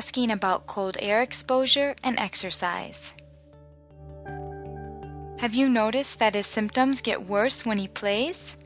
[0.00, 3.14] asking about cold air exposure and exercise.
[5.42, 8.56] Have you noticed that his symptoms get worse when he plays?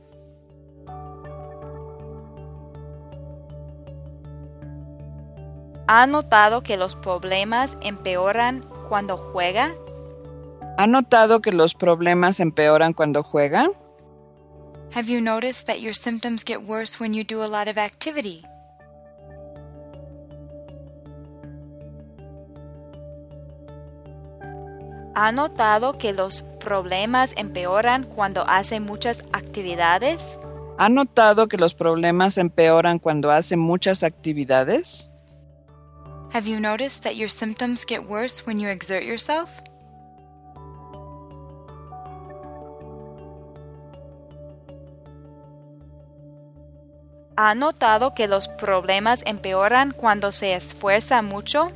[5.88, 9.74] ¿Ha notado que los problemas empeoran cuando juega?
[10.78, 13.66] ¿Ha notado que los problemas empeoran cuando juega?
[14.92, 18.44] Have you noticed that your symptoms get worse when you do a lot of activity?
[25.16, 30.38] ¿Ha notado que los problemas empeoran cuando hace muchas actividades?
[30.76, 35.12] ¿Ha notado que los problemas empeoran cuando hace muchas actividades?
[36.32, 39.50] Have you noticed that your symptoms get worse when you exert yourself?
[47.36, 51.70] ¿Ha notado que los problemas empeoran cuando se esfuerza mucho?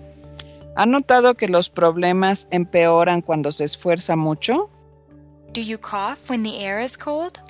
[0.79, 4.71] ¿Ha notado que los problemas empeoran cuando se esfuerza mucho?
[5.53, 7.41] Do you cough when the air is cold?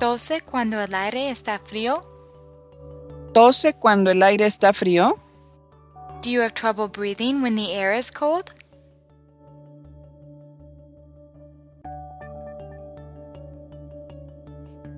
[0.00, 2.02] ¿Tose cuando el aire está frío?
[3.32, 5.14] ¿Tose cuando el aire está frío?
[6.20, 8.52] Do you have trouble breathing when the air is cold?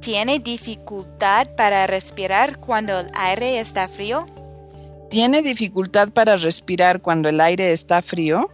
[0.07, 4.25] ¿Tiene dificultad para respirar cuando el aire está frío?
[5.11, 8.49] ¿Tiene dificultad para respirar cuando el aire está frío?